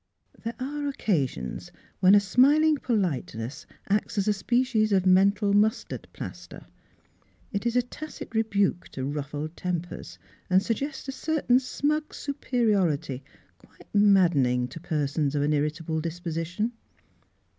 [0.43, 5.83] There are occasions when a smiling po liteness acts as a species of mental mus
[5.83, 6.65] tard plaster.
[7.53, 10.17] It is a tacit rebuke to ruf fled tempers,
[10.49, 13.23] and suggests a certain smug superiority
[13.59, 16.71] quite maddening to per sons of an irritable disposition.